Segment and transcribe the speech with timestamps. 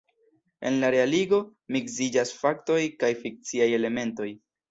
[0.69, 1.39] En la realigo
[1.75, 4.29] miksiĝas faktoj kaj fikciaj elementoj.